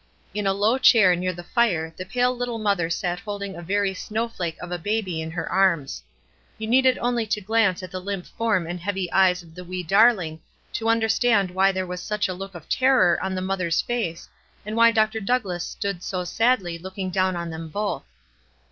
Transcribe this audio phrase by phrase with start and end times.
[0.33, 3.93] In a low chair near the fire the pale little mother sat holding a very
[3.93, 6.01] snow flake of a baby in her arms.
[6.57, 9.83] You needed only to glance at the limp form and heavy eyes of the wee
[9.83, 10.41] darl ing
[10.73, 14.27] to understand why there was such a look of terror on the mother's face,
[14.65, 15.19] and why Dr.
[15.19, 15.77] Doug WISE AND OTHERWISE.
[15.81, 18.01] 369 lass stood so sadly looking down on them both.